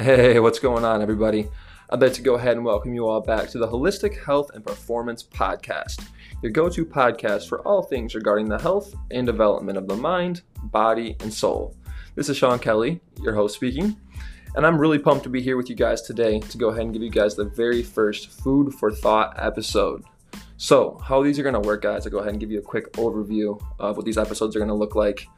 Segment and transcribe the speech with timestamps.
[0.00, 1.48] Hey, what's going on, everybody?
[1.88, 4.66] I'd like to go ahead and welcome you all back to the Holistic Health and
[4.66, 6.08] Performance Podcast,
[6.42, 10.42] your go to podcast for all things regarding the health and development of the mind,
[10.64, 11.76] body, and soul.
[12.16, 13.96] This is Sean Kelley, your host speaking,
[14.56, 16.92] and I'm really pumped to be here with you guys today to go ahead and
[16.92, 20.02] give you guys the very first Food for Thought episode.
[20.56, 22.62] So, how these are going to work, guys, I'll go ahead and give you a
[22.62, 25.28] quick overview of what these episodes are going to look like.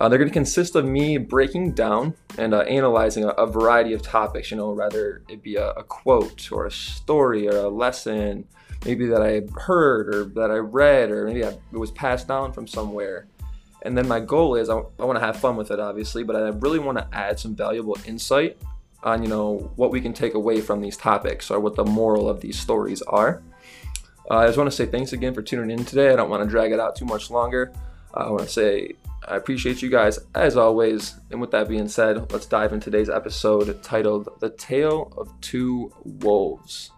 [0.00, 3.92] Uh, they're going to consist of me breaking down and uh, analyzing a, a, variety
[3.92, 7.68] of topics, you know, whether it be a, a, quote or a story or a
[7.68, 8.46] lesson,
[8.84, 12.52] maybe that I heard or that I read or maybe I, it was passed down
[12.52, 13.26] from somewhere.
[13.82, 16.36] And then my goal is I, I want to have fun with it, obviously, but
[16.36, 18.56] I really want to add some valuable insight
[19.02, 22.28] on, you know, what we can take away from these topics or what the moral
[22.28, 23.42] of these stories are.
[24.30, 26.12] Uh, I just want to say thanks again for tuning in today.
[26.12, 27.72] I don't want to drag it out too much longer.
[28.18, 28.94] I want to say
[29.28, 31.14] I appreciate you guys as always.
[31.30, 35.92] And with that being said, let's dive into today's episode titled The Tale of Two
[36.02, 36.90] Wolves.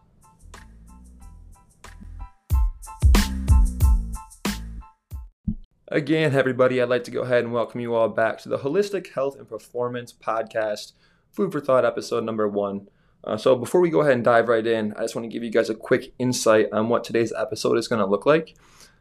[5.89, 9.13] Again, everybody, I'd like to go ahead and welcome you all back to the Holistic
[9.13, 10.93] Health and Performance Podcast,
[11.33, 12.89] Food for Thought episode number one.
[13.23, 15.45] Uh, so before we go ahead and dive right in, I just want to give
[15.45, 18.57] you guys a quick insight on what today's episode is going to look like.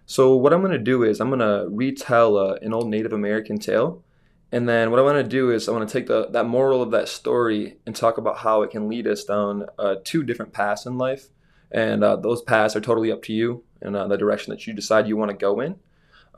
[0.09, 3.13] So what I'm going to do is I'm going to retell uh, an old Native
[3.13, 4.03] American tale.
[4.51, 6.81] And then what I want to do is I want to take the, that moral
[6.81, 10.51] of that story and talk about how it can lead us down uh, two different
[10.51, 11.27] paths in life.
[11.71, 14.73] And uh, those paths are totally up to you and uh, the direction that you
[14.73, 15.75] decide you want to go in.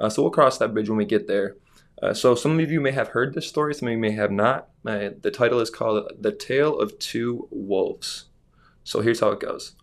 [0.02, 1.56] Uh, so we'll cross that bridge when we get there.
[2.03, 4.31] Uh, so some of you may have heard this story, some of you may have
[4.31, 4.67] not.
[4.83, 8.25] The title is called "The Tale of Two Wolves."
[8.83, 9.75] So here's how it goes.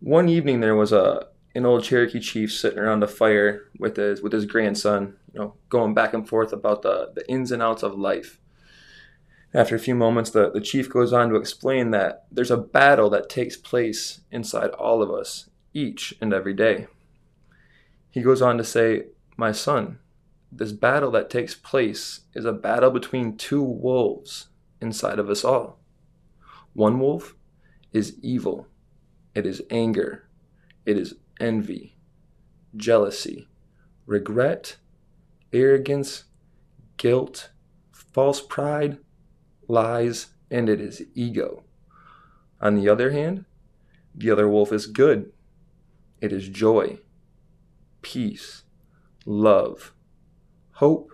[0.00, 4.20] One evening, there was a an old Cherokee chief sitting around a fire with his
[4.20, 7.82] with his grandson, you know, going back and forth about the the ins and outs
[7.82, 8.38] of life.
[9.54, 13.08] After a few moments, the, the chief goes on to explain that there's a battle
[13.10, 16.88] that takes place inside all of us, each and every day.
[18.10, 19.04] He goes on to say,
[19.38, 19.98] My son,
[20.52, 24.48] this battle that takes place is a battle between two wolves
[24.82, 25.78] inside of us all.
[26.74, 27.34] One wolf
[27.94, 28.66] is evil,
[29.34, 30.28] it is anger,
[30.84, 31.96] it is envy,
[32.76, 33.48] jealousy,
[34.06, 34.76] regret,
[35.52, 36.24] arrogance,
[36.96, 37.50] guilt,
[37.92, 38.98] false pride,
[39.68, 41.64] lies, and it is ego.
[42.60, 43.44] On the other hand,
[44.14, 45.32] the other wolf is good.
[46.20, 46.98] It is joy,
[48.00, 48.62] peace,
[49.26, 49.92] love,
[50.72, 51.10] hope,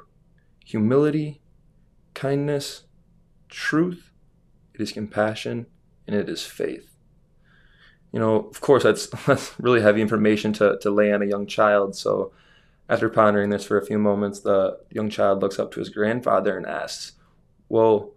[0.65, 1.41] humility,
[2.15, 2.84] kindness,
[3.49, 4.10] truth,
[4.75, 5.66] it is compassion,
[6.06, 6.91] and it is faith.
[8.12, 11.47] You know, of course, that's, that's really heavy information to, to lay on a young
[11.47, 11.97] child.
[11.97, 12.33] So,
[12.89, 16.56] after pondering this for a few moments, the young child looks up to his grandfather
[16.56, 17.12] and asks,
[17.69, 18.12] Well,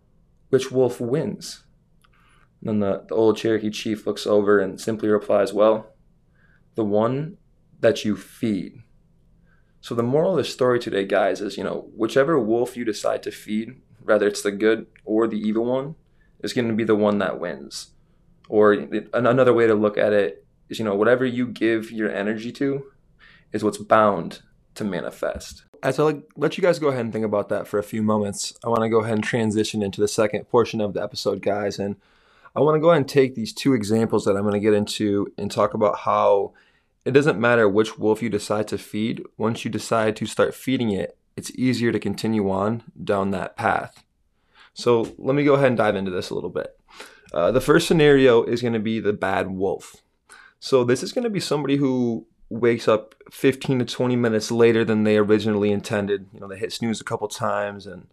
[0.49, 1.63] which wolf wins?
[2.61, 5.93] And then the, the old Cherokee chief looks over and simply replies, Well,
[6.75, 7.37] the one
[7.79, 8.79] that you feed.
[9.81, 13.23] So the moral of the story today, guys, is you know whichever wolf you decide
[13.23, 15.95] to feed, whether it's the good or the evil one,
[16.41, 17.91] is going to be the one that wins.
[18.47, 18.73] Or
[19.13, 22.85] another way to look at it is you know whatever you give your energy to,
[23.51, 24.41] is what's bound
[24.75, 25.63] to manifest.
[25.81, 28.53] As I let you guys go ahead and think about that for a few moments,
[28.63, 31.79] I want to go ahead and transition into the second portion of the episode, guys,
[31.79, 31.95] and
[32.55, 34.73] I want to go ahead and take these two examples that I'm going to get
[34.73, 36.53] into and talk about how
[37.03, 40.89] it doesn't matter which wolf you decide to feed, once you decide to start feeding
[40.89, 44.03] it, it's easier to continue on down that path.
[44.73, 46.77] So let me go ahead and dive into this a little bit.
[47.33, 49.97] Uh, the first scenario is going to be the bad wolf.
[50.59, 54.85] So this is going to be somebody who wakes up 15 to 20 minutes later
[54.85, 56.27] than they originally intended.
[56.33, 58.07] You know, they hit snooze a couple times and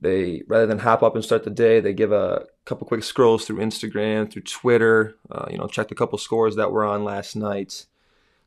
[0.00, 3.44] they rather than hop up and start the day, they give a couple quick scrolls
[3.44, 5.16] through Instagram, through Twitter.
[5.30, 7.86] Uh, you know, check a couple scores that were on last night.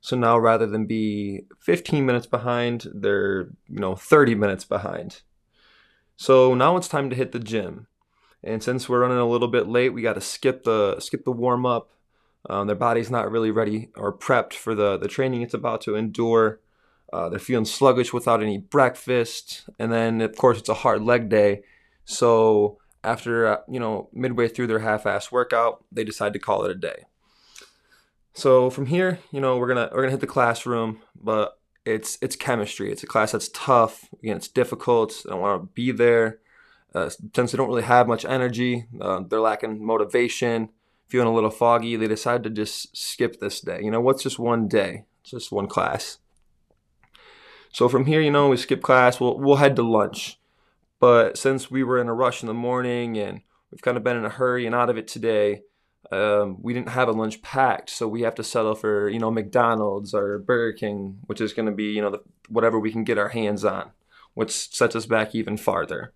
[0.02, 5.22] So now rather than be 15 minutes behind, they're, you know, 30 minutes behind.
[6.16, 7.88] So now it's time to hit the gym.
[8.44, 11.32] And since we're running a little bit late, we got to skip the skip the
[11.32, 11.92] warm up.
[12.50, 15.96] Um, their body's not really ready or prepped for the the training it's about to
[15.96, 16.60] endure.
[17.14, 21.30] Uh, they're feeling sluggish without any breakfast, and then of course it's a hard leg
[21.30, 21.62] day.
[22.06, 26.72] So after uh, you know midway through their half-ass workout, they decide to call it
[26.72, 27.06] a day.
[28.34, 32.36] So from here, you know, we're gonna we're gonna hit the classroom, but it's it's
[32.36, 32.92] chemistry.
[32.92, 34.10] It's a class that's tough.
[34.24, 35.24] Again, it's difficult.
[35.26, 36.40] I don't want to be there.
[36.94, 40.70] Uh, since they don't really have much energy, uh, they're lacking motivation,
[41.08, 41.96] feeling a little foggy.
[41.96, 43.82] They decide to just skip this day.
[43.82, 45.06] You know, what's just one day?
[45.22, 46.18] It's just one class.
[47.72, 49.20] So from here, you know, we skip class.
[49.20, 50.40] We'll we'll head to lunch.
[51.00, 53.42] But since we were in a rush in the morning and
[53.72, 55.64] we've kind of been in a hurry and out of it today.
[56.12, 59.32] Um, we didn't have a lunch packed, so we have to settle for you know
[59.32, 63.04] McDonald's or Burger King, which is going to be you know the, whatever we can
[63.04, 63.92] get our hands on,
[64.34, 66.14] which sets us back even farther.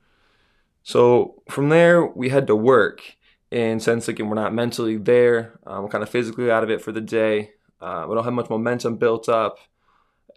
[0.86, 3.18] So from there, we had to work,
[3.52, 6.82] and since again we're not mentally there, um, we're kind of physically out of it
[6.82, 7.52] for the day.
[7.82, 9.58] Uh, we don't have much momentum built up.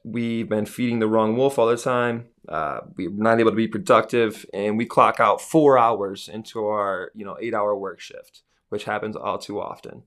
[0.02, 2.26] We've been feeding the wrong wolf all the time.
[2.48, 7.12] Uh, we're not able to be productive, and we clock out four hours into our
[7.14, 10.02] you know eight hour work shift which happens all too often.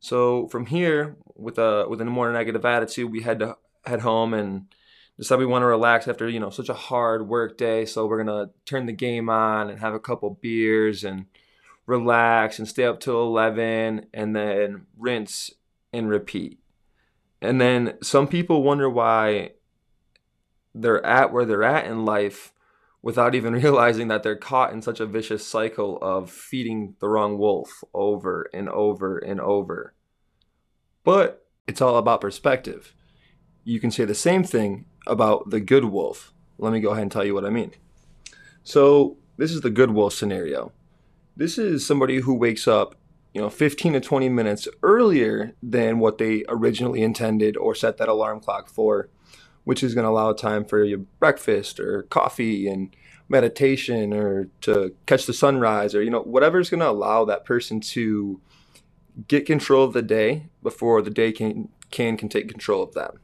[0.00, 4.34] So from here, with a with a more negative attitude, we had to head home
[4.34, 4.66] and
[5.20, 7.84] decide we want to relax after you know such a hard work day.
[7.84, 11.26] So we're gonna turn the game on and have a couple beers and
[11.86, 15.50] relax and stay up till eleven, and then rinse
[15.92, 16.58] and repeat.
[17.42, 19.52] And then some people wonder why
[20.74, 22.52] they're at where they're at in life
[23.02, 27.36] without even realizing that they're caught in such a vicious cycle of feeding the wrong
[27.36, 29.94] wolf over and over and over.
[31.04, 32.94] But it's all about perspective.
[33.64, 36.32] You can say the same thing about the good wolf.
[36.58, 37.72] Let me go ahead and tell you what I mean.
[38.62, 40.72] So, this is the good wolf scenario.
[41.36, 42.94] This is somebody who wakes up,
[43.32, 48.08] you know, 15 to 20 minutes earlier than what they originally intended or set that
[48.08, 49.08] alarm clock for
[49.64, 52.94] which is going to allow time for your breakfast or coffee and
[53.28, 57.44] meditation or to catch the sunrise or you know whatever is going to allow that
[57.44, 58.40] person to
[59.28, 63.20] get control of the day before the day can can can take control of them.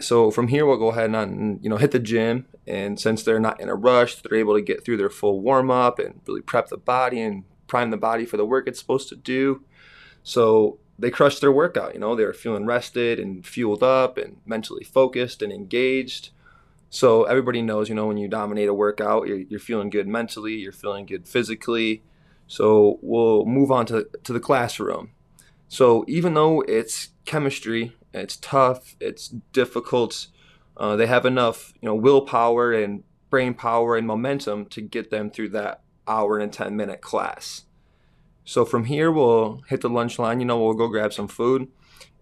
[0.00, 3.40] So from here we'll go ahead and you know hit the gym and since they're
[3.40, 6.40] not in a rush, they're able to get through their full warm up and really
[6.40, 9.64] prep the body and prime the body for the work it's supposed to do.
[10.22, 11.94] So they crushed their workout.
[11.94, 16.30] You know, they were feeling rested and fueled up and mentally focused and engaged.
[16.90, 20.54] So everybody knows, you know, when you dominate a workout, you're, you're feeling good mentally,
[20.54, 22.02] you're feeling good physically.
[22.46, 25.12] So we'll move on to, to the classroom.
[25.68, 30.28] So even though it's chemistry, it's tough, it's difficult,
[30.76, 35.30] uh, they have enough, you know, willpower and brain power and momentum to get them
[35.30, 37.64] through that hour and 10 minute class.
[38.44, 40.40] So from here, we'll hit the lunch line.
[40.40, 41.68] You know, we'll go grab some food.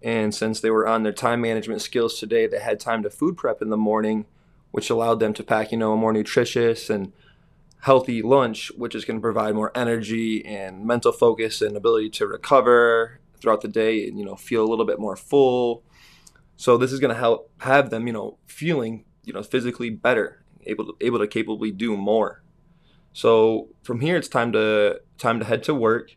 [0.02, 3.36] And since they were on their time management skills today, they had time to food
[3.36, 4.26] prep in the morning,
[4.70, 7.12] which allowed them to pack, you know, a more nutritious and
[7.82, 12.26] healthy lunch, which is going to provide more energy and mental focus and ability to
[12.26, 15.82] recover throughout the day and, you know, feel a little bit more full.
[16.56, 20.42] So this is going to help have them, you know, feeling, you know, physically better,
[20.66, 22.42] able to, able to capably do more.
[23.12, 26.16] So from here, it's time to time to head to work,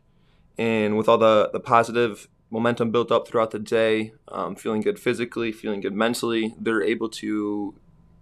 [0.58, 5.00] and with all the the positive momentum built up throughout the day, um, feeling good
[5.00, 7.74] physically, feeling good mentally, they're able to,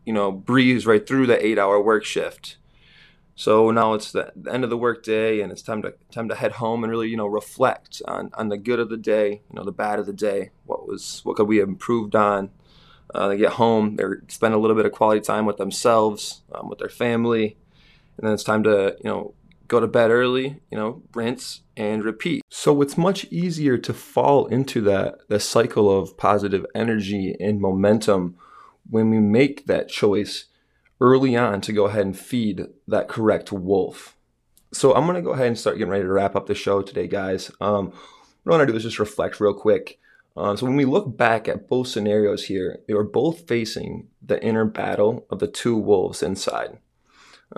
[0.06, 2.56] you know, breeze right through the eight hour work shift.
[3.40, 6.34] So now it's the, end of the work day, and it's time to time to
[6.34, 9.56] head home and really, you know, reflect on on the good of the day, you
[9.56, 10.50] know, the bad of the day.
[10.66, 12.50] What was what could we have improved on?
[13.14, 16.68] Uh, they get home, they spend a little bit of quality time with themselves, um,
[16.68, 17.56] with their family,
[18.18, 19.32] and then it's time to you know
[19.68, 24.46] go to bed early you know rinse and repeat so it's much easier to fall
[24.46, 28.36] into that the cycle of positive energy and momentum
[28.90, 30.46] when we make that choice
[31.00, 34.16] early on to go ahead and feed that correct wolf.
[34.72, 36.82] So i'm going to go ahead and start getting ready to wrap up the show
[36.82, 37.50] today guys.
[37.60, 37.92] Um,
[38.44, 39.98] what i want to do is just reflect real quick.
[40.36, 44.42] Um, so when we look back at both scenarios here, they were both facing the
[44.42, 46.78] inner battle of the two wolves inside.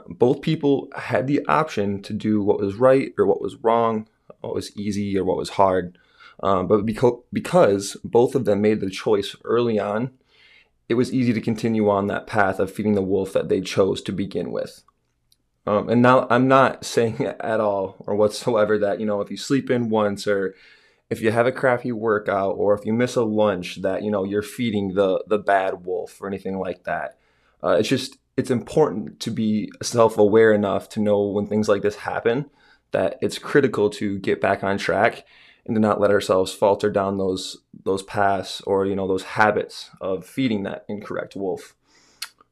[0.08, 4.08] Both people had the option to do what was right or what was wrong,
[4.40, 5.99] what was easy or what was hard.
[6.42, 6.87] Um, but
[7.32, 10.11] because both of them made the choice early on,
[10.88, 14.02] it was easy to continue on that path of feeding the wolf that they chose
[14.02, 14.82] to begin with.
[15.66, 19.36] Um, and now I'm not saying at all or whatsoever that, you know, if you
[19.36, 20.54] sleep in once or
[21.10, 24.24] if you have a crappy workout or if you miss a lunch that, you know,
[24.24, 27.18] you're feeding the, the bad wolf or anything like that.
[27.62, 31.96] Uh, it's just it's important to be self-aware enough to know when things like this
[31.96, 32.48] happen
[32.92, 35.24] that it's critical to get back on track
[35.66, 39.90] and to not let ourselves falter down those those paths or you know those habits
[40.00, 41.75] of feeding that incorrect wolf.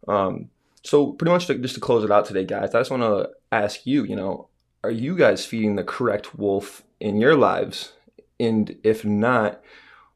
[0.09, 0.50] Um,
[0.83, 3.31] so pretty much to, just to close it out today, guys, I just want to
[3.52, 4.49] ask you, you know,
[4.83, 7.93] are you guys feeding the correct wolf in your lives?
[8.38, 9.61] And if not,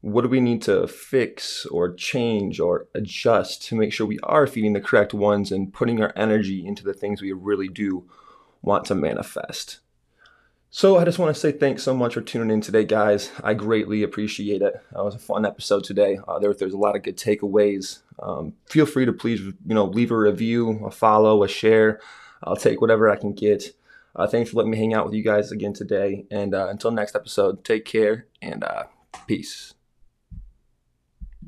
[0.01, 4.47] what do we need to fix or change or adjust to make sure we are
[4.47, 8.09] feeding the correct ones and putting our energy into the things we really do
[8.63, 9.81] want to manifest?
[10.77, 13.31] So, I just want to say thanks so much for tuning in today, guys.
[13.45, 14.75] I greatly appreciate it.
[14.91, 16.19] That was a fun episode today.
[16.27, 18.01] Uh, there, there's a lot of good takeaways.
[18.19, 22.01] Um, feel free to please, you know, leave a review, a follow, a share.
[22.43, 23.77] I'll take whatever I can get.
[24.17, 26.27] Uh, thanks for letting me hang out with you guys again today.
[26.29, 28.87] And uh, until next episode, take care and uh,
[29.29, 29.74] peace.